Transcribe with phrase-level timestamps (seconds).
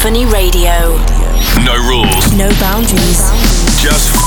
[0.00, 0.96] Symphony Radio.
[1.62, 3.20] No rules, No boundaries.
[3.82, 4.19] just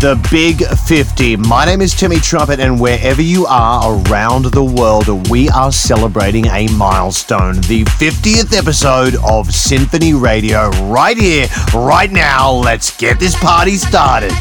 [0.00, 1.36] The Big 50.
[1.36, 6.46] My name is Timmy Trumpet, and wherever you are around the world, we are celebrating
[6.46, 7.56] a milestone.
[7.56, 12.50] The 50th episode of Symphony Radio, right here, right now.
[12.50, 14.32] Let's get this party started.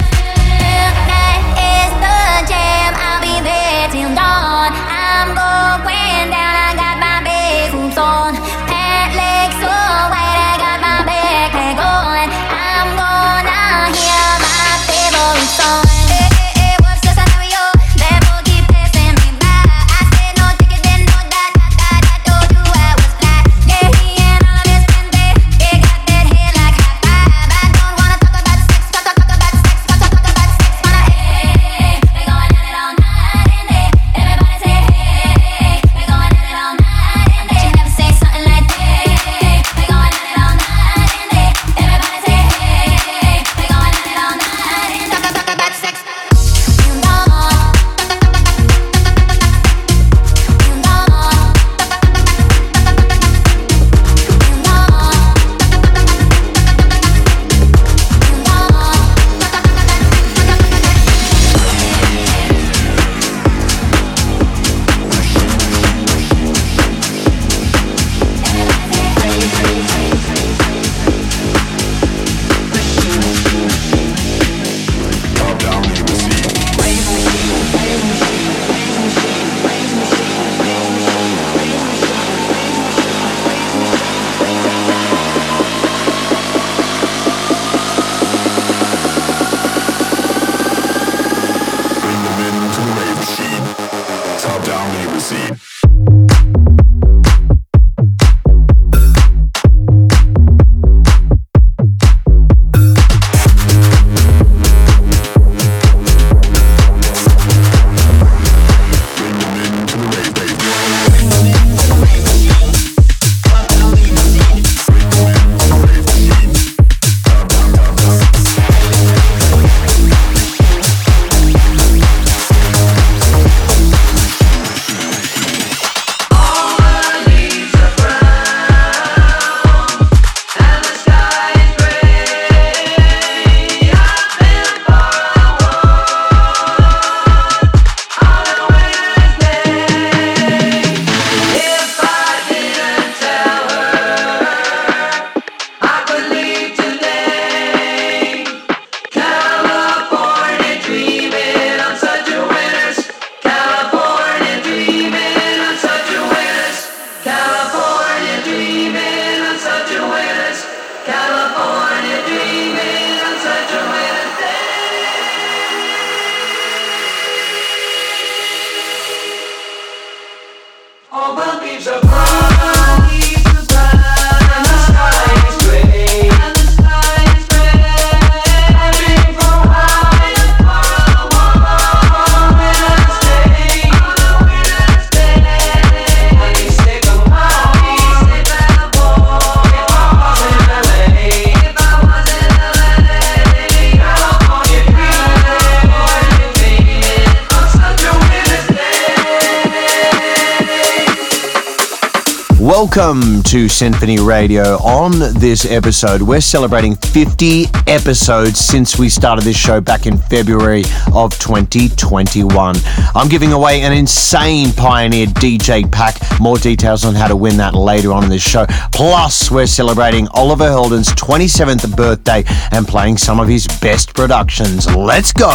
[202.91, 204.77] Welcome to Symphony Radio.
[204.77, 210.81] On this episode, we're celebrating 50 episodes since we started this show back in February
[211.13, 212.75] of 2021.
[213.13, 216.17] I'm giving away an insane Pioneer DJ pack.
[216.39, 218.65] More details on how to win that later on in this show.
[218.91, 224.89] Plus, we're celebrating Oliver Heldens' 27th birthday and playing some of his best productions.
[224.95, 225.51] Let's go!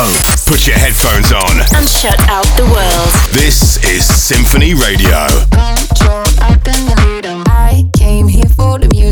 [0.47, 1.59] Put your headphones on.
[1.77, 3.35] and shut out the world.
[3.35, 5.27] This is Symphony Radio.
[5.51, 7.14] control, I can delete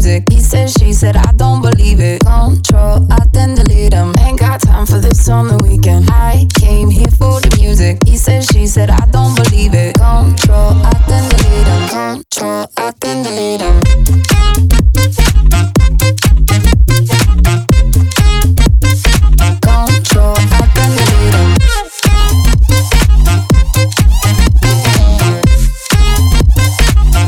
[0.03, 0.25] music.
[0.31, 2.23] He said, she said, I don't believe it.
[2.23, 4.13] Control, I then delete him.
[4.19, 6.11] Ain't got time for this on the weekend.
[6.11, 7.99] I came here for the music.
[8.05, 9.95] He said, she said, I don't believe it.
[9.95, 11.89] Control, I then delete him.
[11.89, 13.81] Control, I then delete him.
[19.61, 21.57] Control, I then delete him.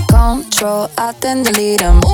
[0.09, 1.13] Control, I
[1.79, 2.14] them.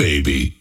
[0.00, 0.59] baby.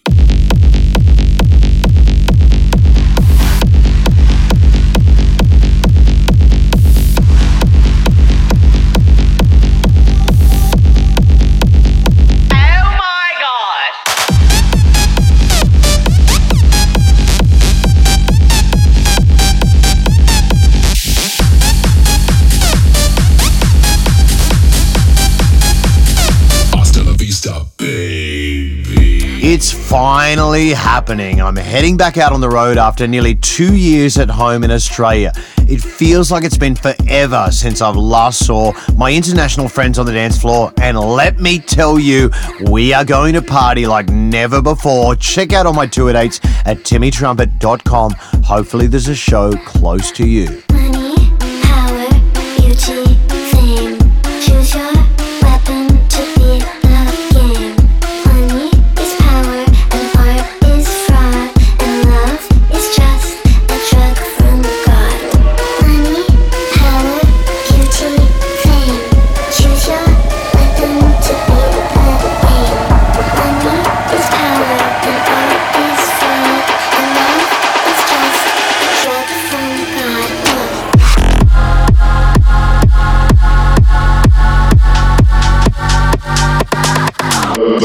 [29.60, 31.42] It's finally happening.
[31.42, 35.34] I'm heading back out on the road after nearly two years at home in Australia.
[35.68, 40.14] It feels like it's been forever since I've last saw my international friends on the
[40.14, 42.32] dance floor, and let me tell you,
[42.72, 45.18] we are going to party like never before.
[45.18, 48.12] Check out all my tour dates at timmytrumpet.com.
[48.46, 50.64] Hopefully, there's a show close to you.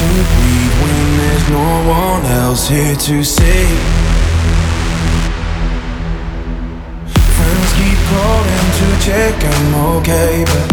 [0.00, 3.68] To breathe when there's no one else here to see.
[7.36, 10.68] Friends keep calling to check I'm okay, but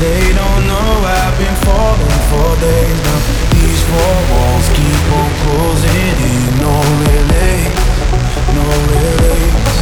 [0.00, 3.20] they don't know I've been falling for days now.
[3.52, 7.72] These four walls keep on closing in, no relief,
[8.56, 8.64] no
[8.96, 9.79] relief.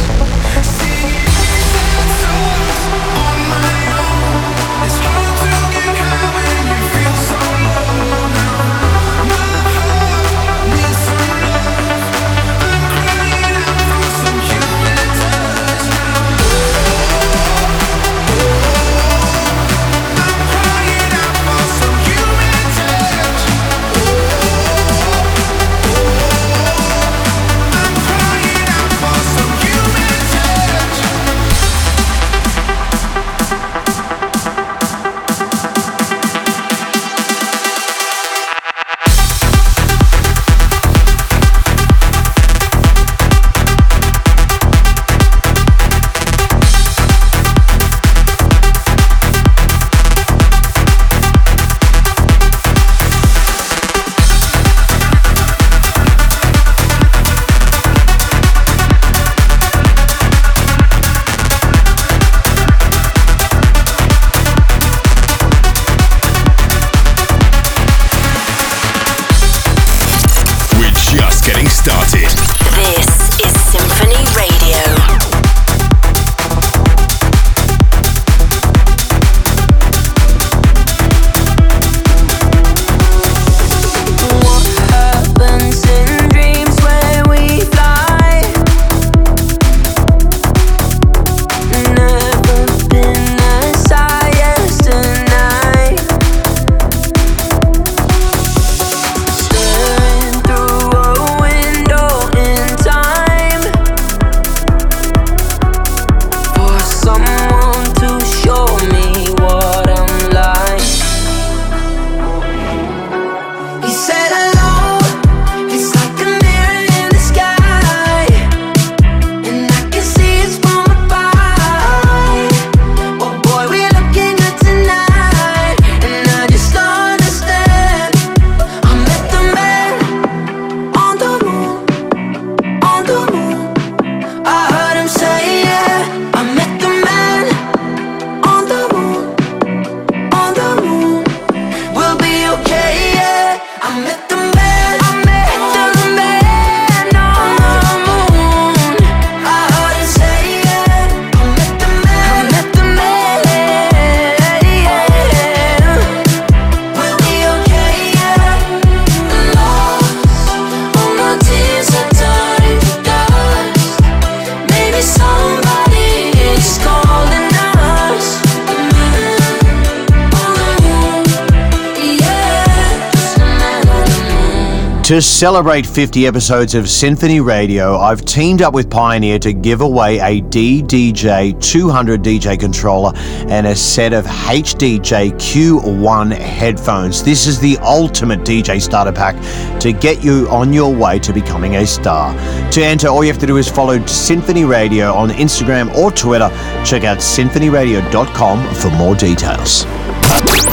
[175.39, 180.41] Celebrate 50 episodes of Symphony Radio, I've teamed up with Pioneer to give away a
[180.41, 187.23] DDJ 200 DJ controller and a set of HDJ CUE1 headphones.
[187.23, 189.37] This is the ultimate DJ starter pack
[189.79, 192.33] to get you on your way to becoming a star.
[192.71, 196.49] To enter, all you have to do is follow Symphony Radio on Instagram or Twitter.
[196.83, 199.85] Check out symphonyradio.com for more details.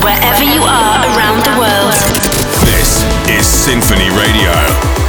[0.02, 1.65] Wherever you are around the world.
[3.37, 5.06] Is Symphony Radio.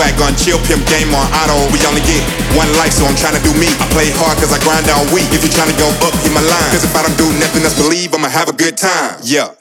[0.00, 1.60] swag gun, chill pimp game on auto.
[1.68, 2.24] We only get
[2.56, 3.68] one life, so I'm trying to do me.
[3.76, 5.28] I play hard cause I grind all week.
[5.28, 6.70] If you trying to go up, hit my line.
[6.72, 9.20] Cause if I don't do nothing else, believe I'ma have a good time.
[9.22, 9.59] Yeah.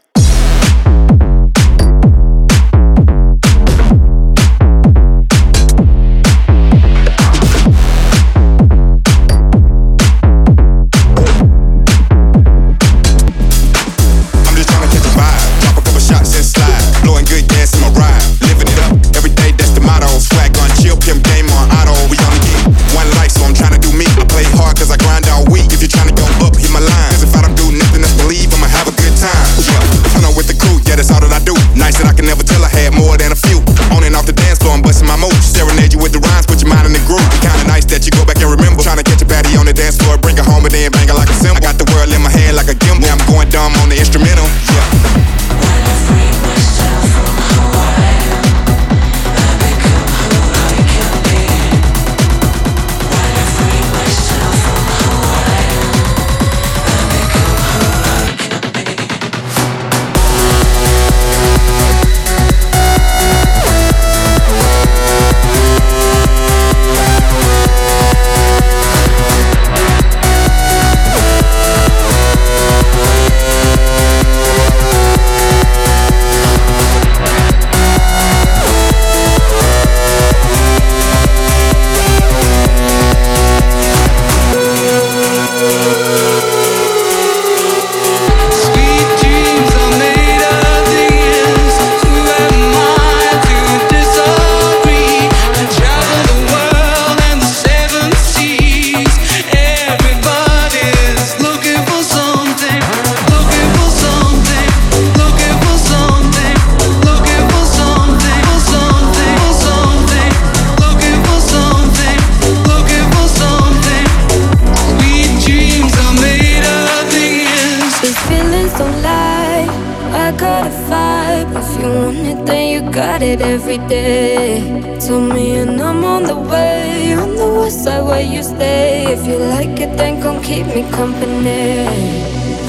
[122.26, 124.98] it, then you got it every day.
[125.00, 127.14] Tell me, and I'm on the way.
[127.14, 129.06] On the west side where you stay.
[129.12, 131.88] If you like it, then come keep me company.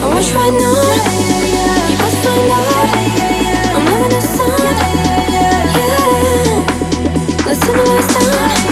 [0.02, 0.82] I wish right now
[1.90, 2.88] you must find out.
[3.74, 4.76] I'm living a song.
[5.76, 6.64] Yeah,
[7.46, 8.69] listen to my sound.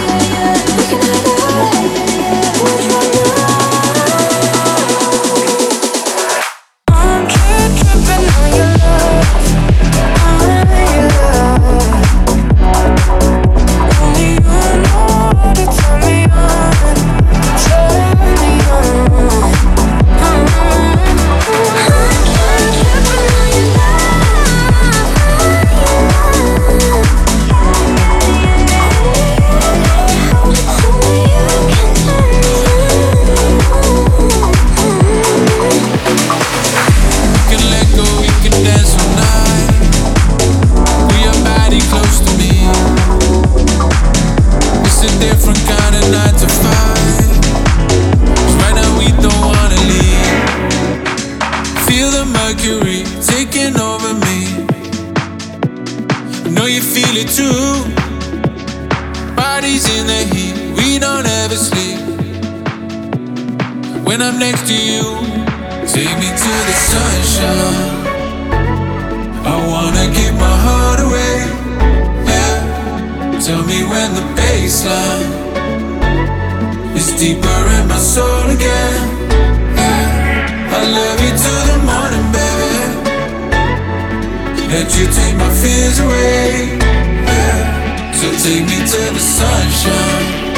[84.71, 86.77] And you take my fears away.
[86.77, 88.11] Yeah.
[88.13, 90.48] So take me to the sunshine.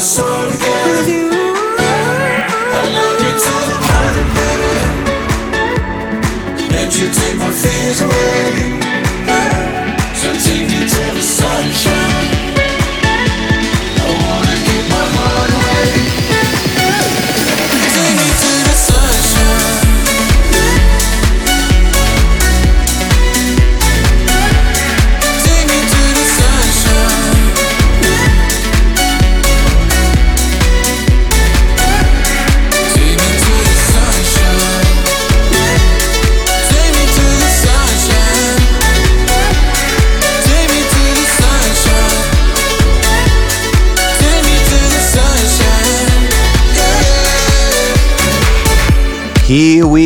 [0.00, 1.29] sorgue.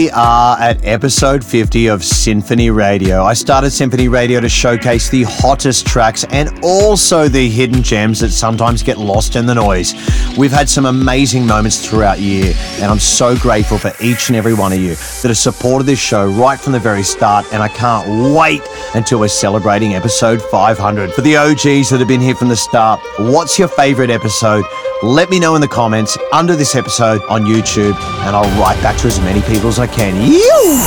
[0.05, 3.23] We are at episode 50 of Symphony Radio.
[3.23, 8.29] I started Symphony Radio to showcase the hottest tracks and also the hidden gems that
[8.29, 9.95] sometimes get lost in the noise.
[10.37, 14.37] We've had some amazing moments throughout the year, and I'm so grateful for each and
[14.37, 17.63] every one of you that have supported this show right from the very start, and
[17.63, 18.61] I can't wait
[18.95, 21.13] until we're celebrating episode 500.
[21.13, 24.65] For the OGs that have been here from the start, what's your favorite episode?
[25.03, 27.95] Let me know in the comments under this episode on YouTube,
[28.27, 30.17] and I'll write back to as many people as I can.
[30.17, 30.81] You!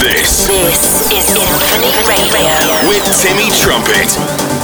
[0.00, 2.88] This This is Symphony Radio.
[2.88, 4.55] with Timmy Trumpet.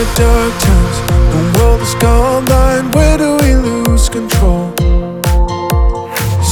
[0.00, 0.98] our dark times.
[1.32, 4.72] The world has gone blind Where do we lose control?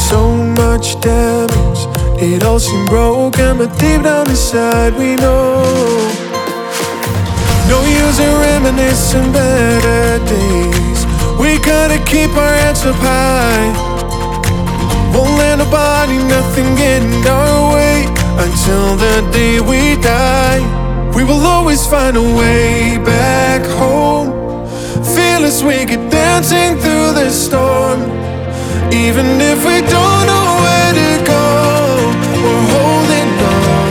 [0.08, 0.20] So
[0.60, 1.82] much damage.
[2.20, 5.62] It all seemed broken But deep down inside we know.
[7.72, 11.00] No use in reminiscing better days.
[11.40, 13.68] We gotta keep our heads up high.
[15.14, 18.04] Won't let nobody, nothing get in our way
[18.44, 20.87] Until the day we die.
[21.18, 24.28] We will always find a way back home.
[25.16, 28.02] Fearless, we get dancing through the storm.
[28.92, 31.44] Even if we don't know where to go,
[32.42, 33.90] we're holding on,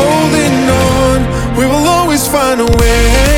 [0.00, 1.56] holding on.
[1.56, 3.29] We will always find a way.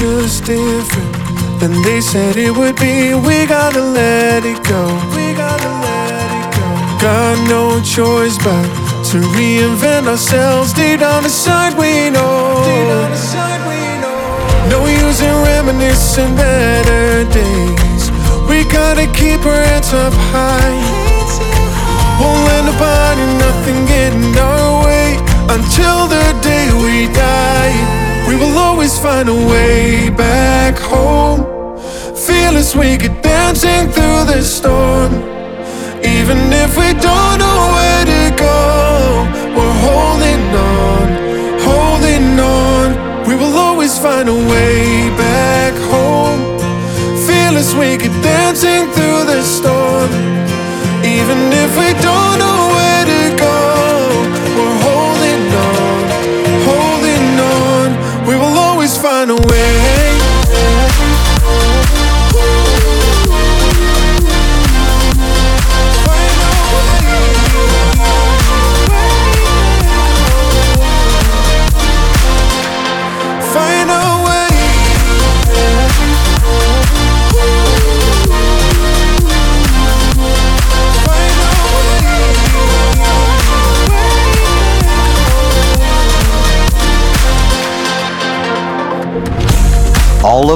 [0.00, 1.12] Future's different
[1.60, 3.12] than they said it would be.
[3.12, 4.82] We gotta let it go.
[5.12, 6.68] We gotta let it go.
[7.04, 8.64] Got no choice but
[9.12, 10.72] to reinvent ourselves.
[10.72, 12.64] Deep down inside, we know.
[12.64, 14.72] Deep down inside, we know.
[14.72, 18.10] No use in reminiscing better days.
[18.48, 20.80] We gotta keep our heads up high.
[22.16, 25.20] Won't let nobody, nothing get in our way
[25.52, 27.99] until the day we die.
[28.30, 31.40] We will always find a way back home.
[32.14, 35.12] Fearless, we get dancing through the storm.
[36.04, 39.26] Even if we don't know where to go,
[39.56, 41.08] we're holding on,
[41.58, 43.26] holding on.
[43.26, 46.40] We will always find a way back home.
[47.26, 50.49] Fearless, we get dancing through the storm.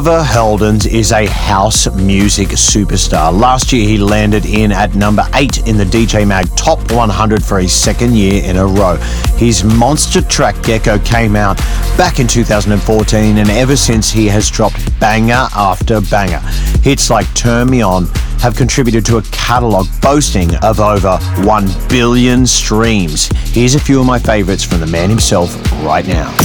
[0.07, 3.33] Oliver Heldens is a house music superstar.
[3.33, 7.59] Last year, he landed in at number 8 in the DJ Mag Top 100 for
[7.59, 8.97] his second year in a row.
[9.39, 11.57] His monster track Gecko came out
[11.97, 16.41] back in 2014, and ever since, he has dropped banger after banger.
[16.83, 18.05] Hits like Turn Me On
[18.41, 23.29] have contributed to a catalogue boasting of over 1 billion streams.
[23.55, 26.44] Here's a few of my favorites from the man himself right now.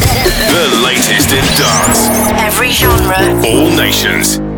[0.00, 2.08] The latest in dance.
[2.40, 3.18] Every genre.
[3.44, 4.49] All nations.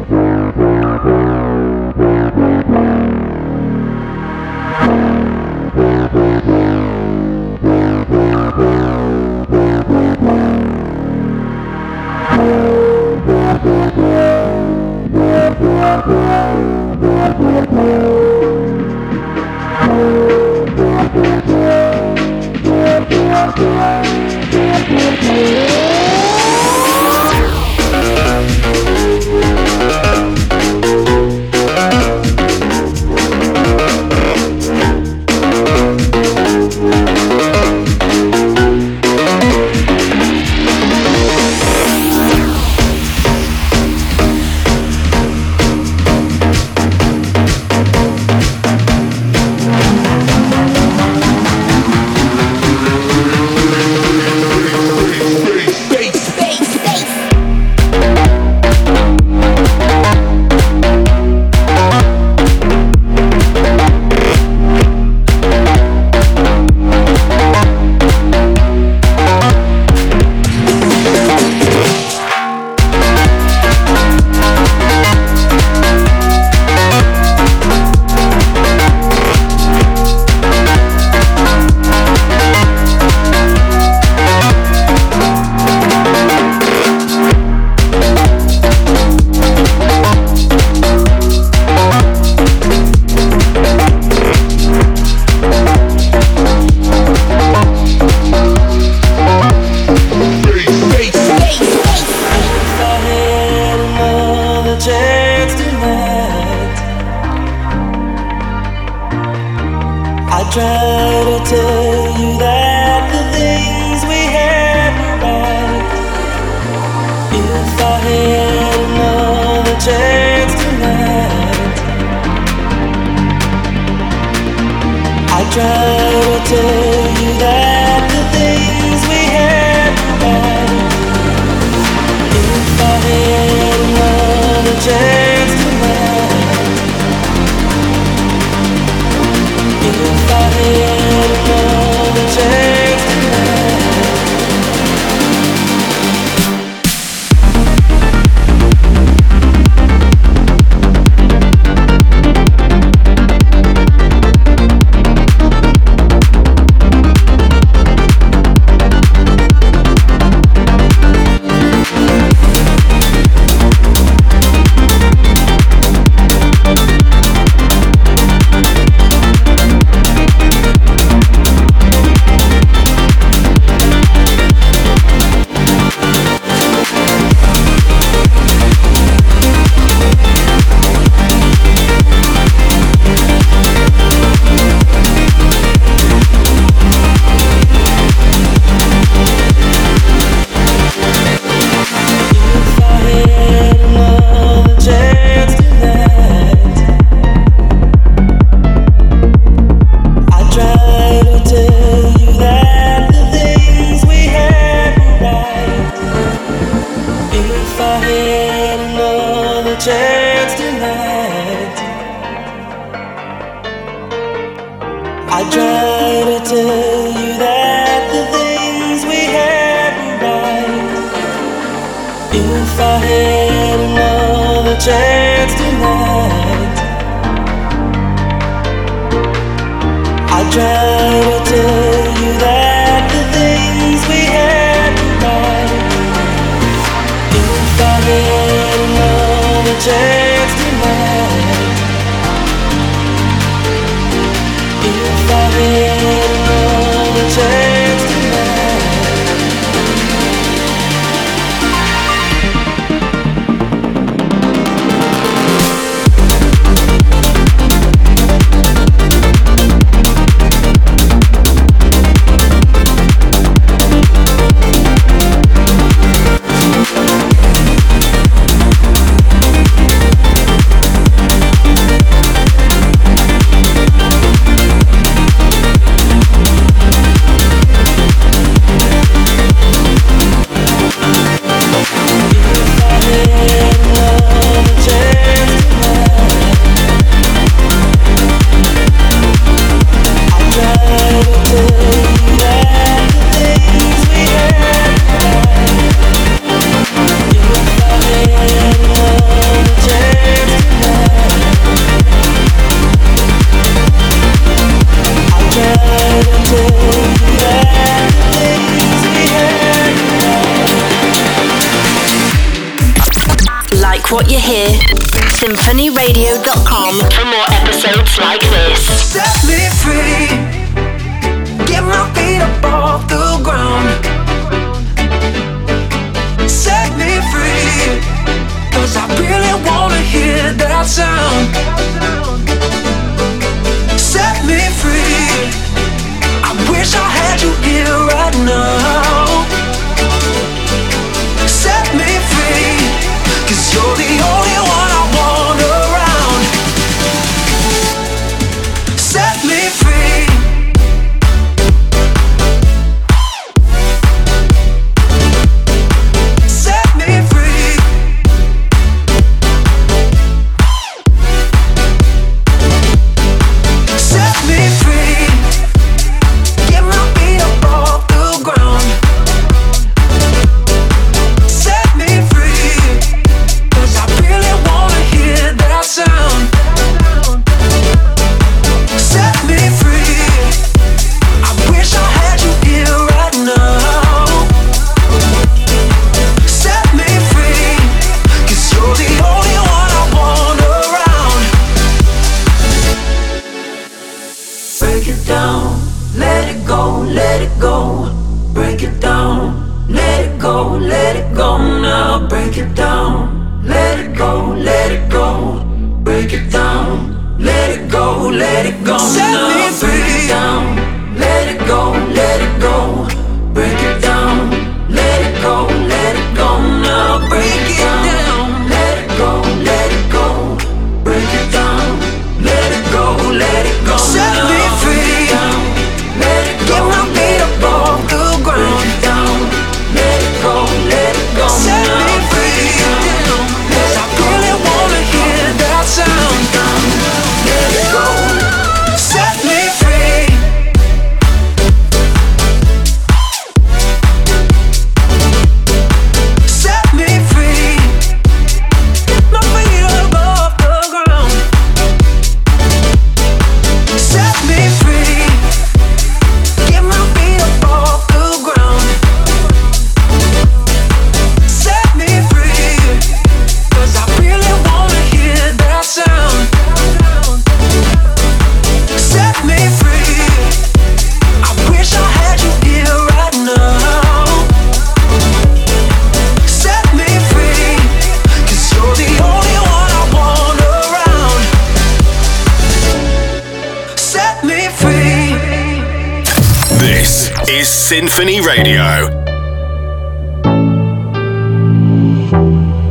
[487.48, 489.08] Is Symphony Radio.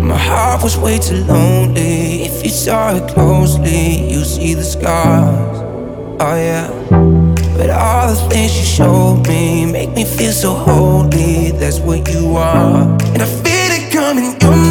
[0.02, 2.24] My heart was way too lonely.
[2.24, 5.60] If you saw it closely, you see the scars.
[6.20, 6.68] Oh yeah.
[7.58, 11.52] But all the things you showed me make me feel so holy.
[11.52, 12.84] That's what you are.
[13.14, 14.71] And I feel it coming.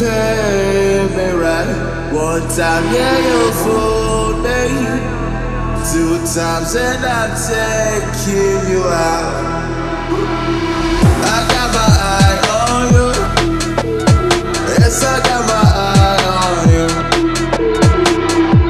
[0.00, 2.12] You've me right.
[2.12, 4.62] One time, yeah, you fooled me.
[5.90, 9.58] Two times, and I'm taking you out.
[11.24, 13.08] I got my eye on you.
[14.78, 16.86] Yes, I got my eye on you.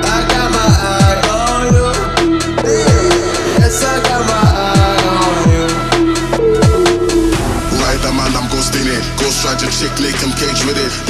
[0.00, 1.88] I got my eye on you.
[3.58, 5.66] Yes, I got my eye on you.
[7.80, 9.02] Right, I'm ghosting it.
[9.20, 11.07] Ghost ride your chick, lick him cage with it.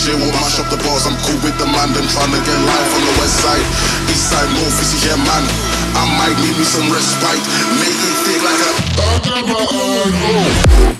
[0.00, 1.04] DJ, will mash up the bars.
[1.06, 3.60] I'm cool with the man, them trying to get live on the west side.
[4.08, 5.44] East side, north, is here, man.
[5.92, 7.44] I might need me some respite.
[7.76, 8.70] Make it feel like a.
[9.04, 10.99] I got my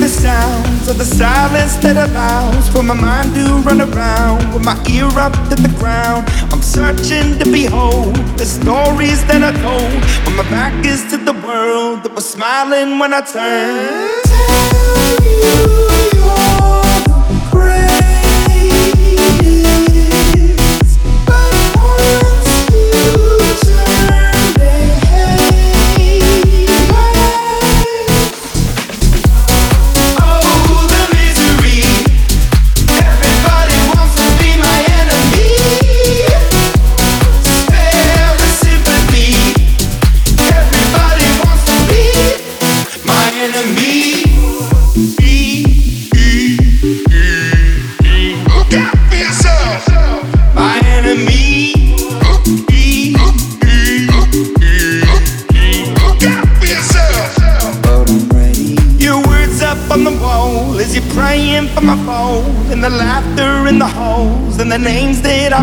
[0.00, 4.74] the sounds of the silence that allows for my mind to run around with my
[4.88, 6.26] ear up to the ground.
[6.50, 11.34] I'm searching to behold the stories that I told when my back is to the
[11.46, 14.24] world that was smiling when I turned.
[14.24, 15.79] Tell you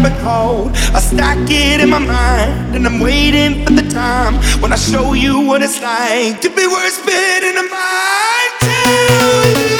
[0.10, 0.72] been called.
[0.94, 5.14] I stack it in my mind, and I'm waiting for the time when I show
[5.14, 8.52] you what it's like to be worth spitting a mind.
[8.60, 9.77] Tell you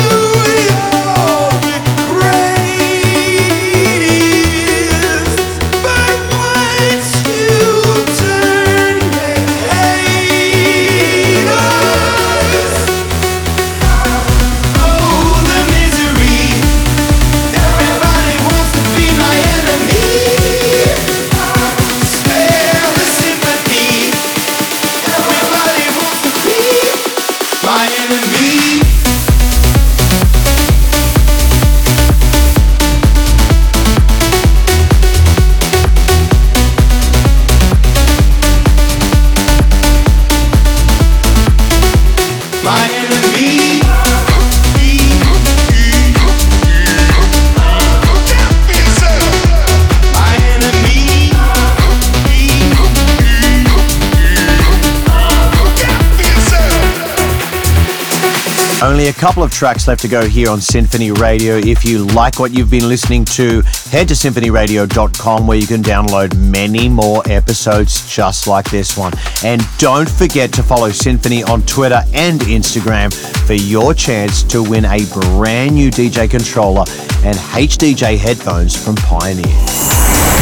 [59.18, 61.56] couple of tracks left to go here on Symphony Radio.
[61.56, 66.38] If you like what you've been listening to, head to symphonyradio.com where you can download
[66.38, 69.14] many more episodes just like this one.
[69.44, 73.12] And don't forget to follow Symphony on Twitter and Instagram
[73.48, 76.86] for your chance to win a brand new DJ controller
[77.24, 79.44] and HDJ headphones from Pioneer.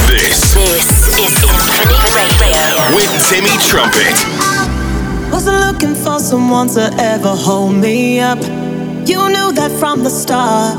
[0.08, 1.56] This This is Symphony
[2.14, 2.96] Radio.
[2.96, 4.55] with Timmy Trumpet.
[5.32, 8.40] Wasn't looking for someone to ever hold me up.
[9.08, 10.78] You knew that from the start.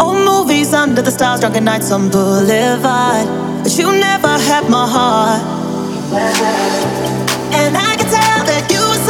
[0.00, 3.26] Old movies under the stars, drunken nights on Boulevard.
[3.62, 5.42] But you never had my heart.
[7.54, 9.02] And I could tell that you were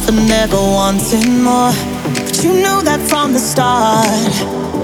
[0.00, 1.72] for never wanting more.
[2.14, 4.83] But you knew that from the start.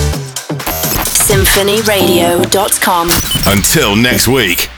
[1.31, 3.09] symphonyradio.com.
[3.45, 4.70] Until next week.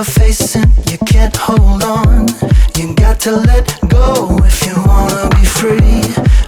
[0.00, 2.26] you're facing, you can't hold on.
[2.78, 6.00] You got to let go if you wanna be free.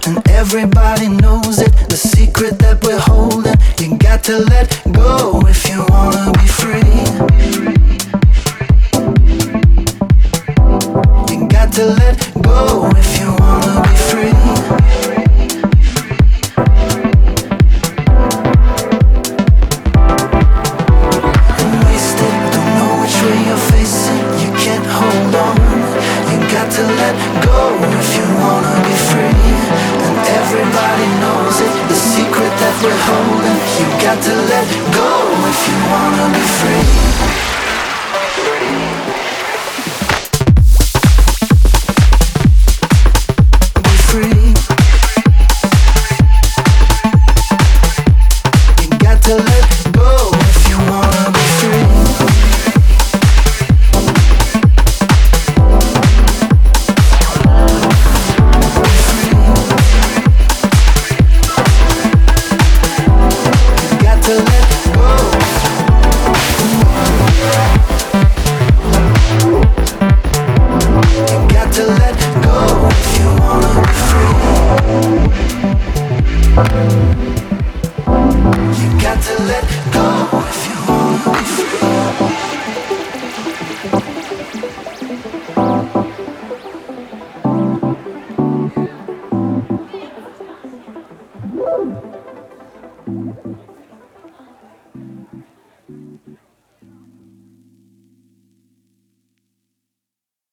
[0.07, 3.53] And everybody knows it, the secret that we're holding.
[3.79, 5.85] You got to let go if you